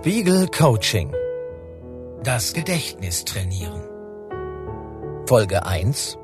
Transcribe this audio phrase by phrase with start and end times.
[0.00, 1.14] Spiegel Coaching.
[2.22, 3.82] Das Gedächtnis trainieren.
[5.26, 6.16] Folge 1.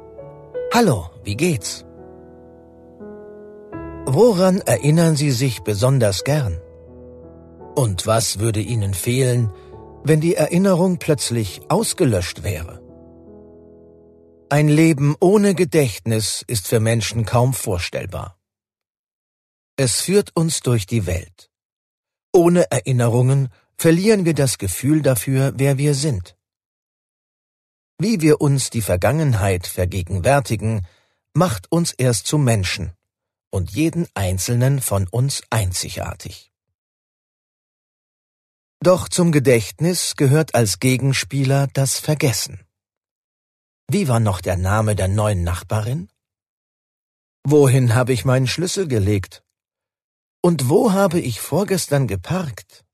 [0.73, 1.85] Hallo, wie geht's?
[4.07, 6.59] Woran erinnern Sie sich besonders gern?
[7.75, 9.53] Und was würde Ihnen fehlen,
[10.05, 12.81] wenn die Erinnerung plötzlich ausgelöscht wäre?
[14.49, 18.39] Ein Leben ohne Gedächtnis ist für Menschen kaum vorstellbar.
[19.77, 21.51] Es führt uns durch die Welt.
[22.33, 26.37] Ohne Erinnerungen verlieren wir das Gefühl dafür, wer wir sind.
[27.99, 30.87] Wie wir uns die Vergangenheit vergegenwärtigen,
[31.35, 32.93] macht uns erst zu Menschen
[33.51, 36.53] und jeden einzelnen von uns einzigartig.
[38.81, 42.67] Doch zum Gedächtnis gehört als Gegenspieler das Vergessen.
[43.89, 46.11] Wie war noch der Name der neuen Nachbarin?
[47.45, 49.45] Wohin habe ich meinen Schlüssel gelegt?
[50.43, 52.86] Und wo habe ich vorgestern geparkt?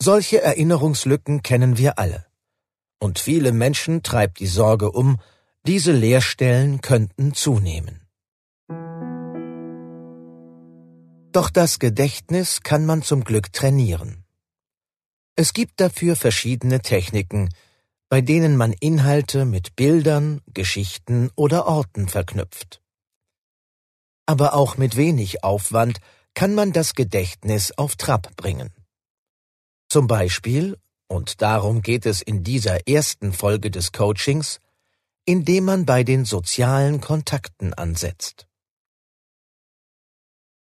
[0.00, 2.24] Solche Erinnerungslücken kennen wir alle.
[3.00, 5.18] Und viele Menschen treibt die Sorge um,
[5.66, 8.06] diese Leerstellen könnten zunehmen.
[11.32, 14.24] Doch das Gedächtnis kann man zum Glück trainieren.
[15.34, 17.48] Es gibt dafür verschiedene Techniken,
[18.08, 22.82] bei denen man Inhalte mit Bildern, Geschichten oder Orten verknüpft.
[24.26, 25.98] Aber auch mit wenig Aufwand
[26.34, 28.77] kann man das Gedächtnis auf Trab bringen.
[29.88, 34.60] Zum Beispiel, und darum geht es in dieser ersten Folge des Coachings,
[35.24, 38.46] indem man bei den sozialen Kontakten ansetzt.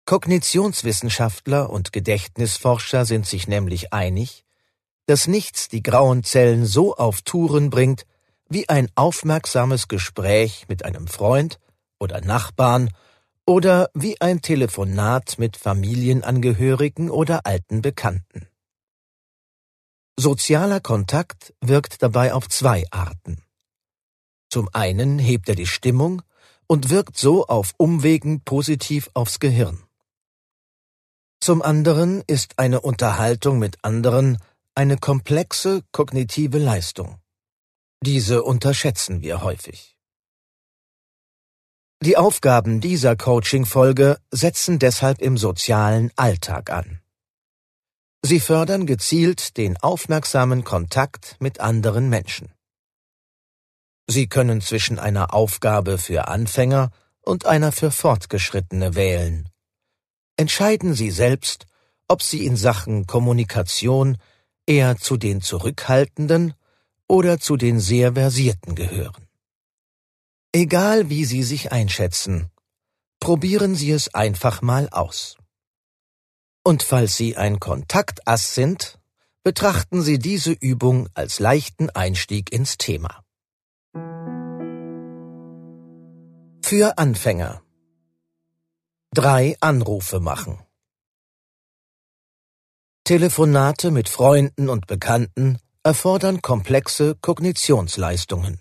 [0.07, 4.45] Kognitionswissenschaftler und Gedächtnisforscher sind sich nämlich einig,
[5.07, 8.07] dass nichts die grauen Zellen so auf Touren bringt,
[8.49, 11.59] wie ein aufmerksames Gespräch mit einem Freund
[11.99, 12.91] oder Nachbarn
[13.47, 18.50] oder wie ein Telefonat mit Familienangehörigen oder alten Bekannten.
[20.21, 23.43] Sozialer Kontakt wirkt dabei auf zwei Arten.
[24.51, 26.21] Zum einen hebt er die Stimmung
[26.67, 29.83] und wirkt so auf Umwegen positiv aufs Gehirn.
[31.41, 34.37] Zum anderen ist eine Unterhaltung mit anderen
[34.75, 37.19] eine komplexe kognitive Leistung.
[38.03, 39.97] Diese unterschätzen wir häufig.
[42.03, 47.00] Die Aufgaben dieser Coaching-Folge setzen deshalb im sozialen Alltag an.
[48.23, 52.53] Sie fördern gezielt den aufmerksamen Kontakt mit anderen Menschen.
[54.07, 56.91] Sie können zwischen einer Aufgabe für Anfänger
[57.23, 59.49] und einer für Fortgeschrittene wählen.
[60.37, 61.67] Entscheiden Sie selbst,
[62.09, 64.19] ob Sie in Sachen Kommunikation
[64.67, 66.55] eher zu den Zurückhaltenden
[67.09, 69.29] oder zu den sehr Versierten gehören.
[70.53, 72.51] Egal wie Sie sich einschätzen,
[73.21, 75.37] probieren Sie es einfach mal aus.
[76.71, 79.01] Und falls Sie ein Kontaktass sind,
[79.43, 83.25] betrachten Sie diese Übung als leichten Einstieg ins Thema.
[86.65, 87.61] Für Anfänger.
[89.13, 90.61] Drei Anrufe machen.
[93.03, 98.61] Telefonate mit Freunden und Bekannten erfordern komplexe Kognitionsleistungen.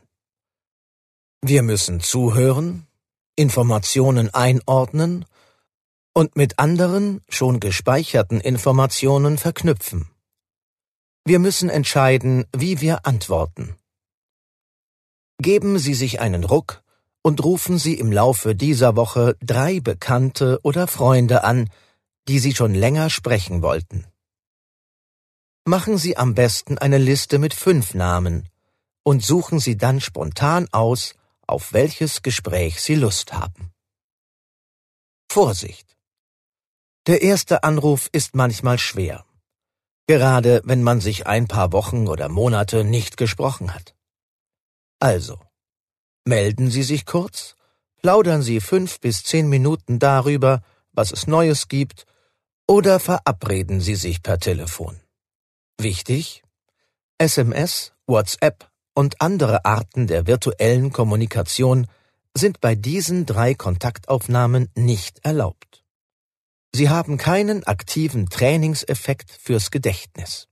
[1.44, 2.88] Wir müssen zuhören,
[3.36, 5.26] Informationen einordnen
[6.20, 10.10] und mit anderen, schon gespeicherten Informationen verknüpfen.
[11.24, 13.78] Wir müssen entscheiden, wie wir antworten.
[15.38, 16.84] Geben Sie sich einen Ruck
[17.22, 21.70] und rufen Sie im Laufe dieser Woche drei Bekannte oder Freunde an,
[22.28, 24.06] die Sie schon länger sprechen wollten.
[25.64, 28.50] Machen Sie am besten eine Liste mit fünf Namen
[29.04, 31.14] und suchen Sie dann spontan aus,
[31.48, 33.72] auf welches Gespräch Sie Lust haben.
[35.32, 35.99] Vorsicht!
[37.10, 39.26] Der erste Anruf ist manchmal schwer,
[40.06, 43.96] gerade wenn man sich ein paar Wochen oder Monate nicht gesprochen hat.
[45.00, 45.40] Also,
[46.24, 47.56] melden Sie sich kurz,
[47.98, 50.62] plaudern Sie fünf bis zehn Minuten darüber,
[50.92, 52.06] was es Neues gibt,
[52.68, 55.02] oder verabreden Sie sich per Telefon.
[55.80, 56.44] Wichtig,
[57.18, 61.88] SMS, WhatsApp und andere Arten der virtuellen Kommunikation
[62.36, 65.84] sind bei diesen drei Kontaktaufnahmen nicht erlaubt.
[66.74, 70.48] Sie haben keinen aktiven Trainingseffekt fürs Gedächtnis.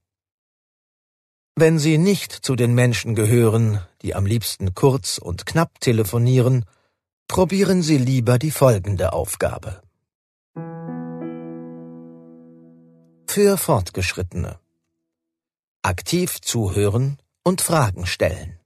[1.56, 6.64] Wenn Sie nicht zu den Menschen gehören, die am liebsten kurz und knapp telefonieren,
[7.26, 9.82] probieren Sie lieber die folgende Aufgabe.
[13.26, 14.58] Für Fortgeschrittene.
[15.82, 18.58] Aktiv zuhören und Fragen stellen.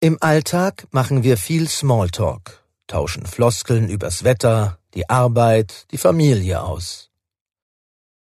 [0.00, 2.61] Im Alltag machen wir viel Smalltalk,
[2.92, 7.10] tauschen Floskeln übers Wetter, die Arbeit, die Familie aus.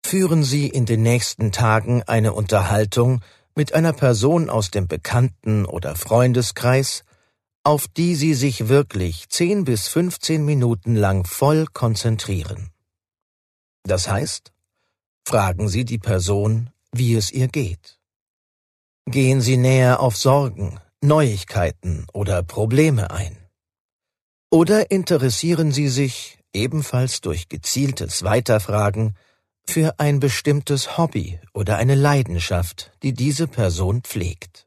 [0.05, 3.20] Führen Sie in den nächsten Tagen eine Unterhaltung
[3.55, 7.05] mit einer Person aus dem Bekannten- oder Freundeskreis,
[7.62, 12.70] auf die Sie sich wirklich 10 bis 15 Minuten lang voll konzentrieren.
[13.84, 14.52] Das heißt,
[15.25, 18.00] fragen Sie die Person, wie es ihr geht.
[19.06, 23.38] Gehen Sie näher auf Sorgen, Neuigkeiten oder Probleme ein.
[24.50, 29.15] Oder interessieren Sie sich, ebenfalls durch gezieltes Weiterfragen,
[29.67, 34.67] für ein bestimmtes Hobby oder eine Leidenschaft, die diese Person pflegt.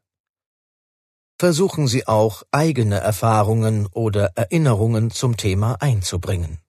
[1.40, 6.60] Versuchen Sie auch eigene Erfahrungen oder Erinnerungen zum Thema einzubringen.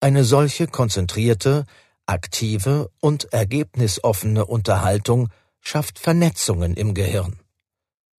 [0.00, 1.64] Eine solche konzentrierte,
[2.06, 5.30] aktive und ergebnisoffene Unterhaltung
[5.60, 7.40] schafft Vernetzungen im Gehirn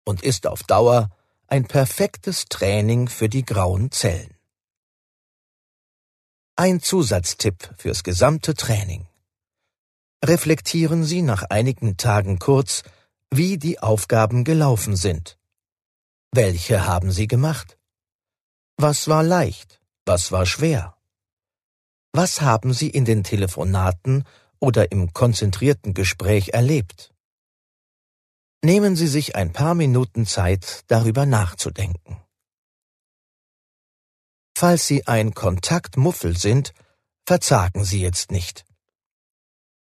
[0.04, 1.08] und ist auf Dauer
[1.52, 4.32] ein perfektes Training für die grauen Zellen.
[6.54, 9.08] Ein Zusatztipp fürs gesamte Training.
[10.24, 12.84] Reflektieren Sie nach einigen Tagen kurz,
[13.32, 15.38] wie die Aufgaben gelaufen sind.
[16.30, 17.78] Welche haben Sie gemacht?
[18.76, 19.80] Was war leicht?
[20.06, 20.96] Was war schwer?
[22.12, 24.22] Was haben Sie in den Telefonaten
[24.60, 27.12] oder im konzentrierten Gespräch erlebt?
[28.62, 32.20] Nehmen Sie sich ein paar Minuten Zeit, darüber nachzudenken.
[34.54, 36.74] Falls Sie ein Kontaktmuffel sind,
[37.24, 38.66] verzagen Sie jetzt nicht.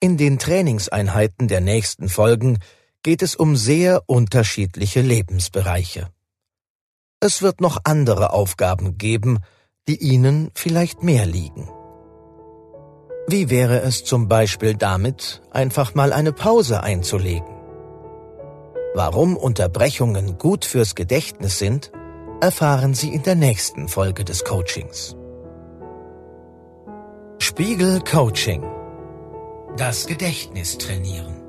[0.00, 2.58] In den Trainingseinheiten der nächsten Folgen
[3.02, 6.08] geht es um sehr unterschiedliche Lebensbereiche.
[7.20, 9.40] Es wird noch andere Aufgaben geben,
[9.88, 11.69] die Ihnen vielleicht mehr liegen.
[13.28, 17.53] Wie wäre es zum Beispiel damit, einfach mal eine Pause einzulegen?
[18.96, 21.91] Warum Unterbrechungen gut fürs Gedächtnis sind,
[22.41, 25.17] erfahren Sie in der nächsten Folge des Coachings.
[27.41, 28.62] Spiegel Coaching.
[29.76, 31.44] Das Gedächtnis trainieren.